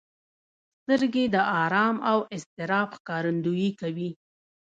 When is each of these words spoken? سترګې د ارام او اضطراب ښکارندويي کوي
سترګې 0.81 1.25
د 1.35 1.37
ارام 1.63 1.95
او 2.11 2.17
اضطراب 2.35 2.89
ښکارندويي 2.97 3.69
کوي 3.79 4.09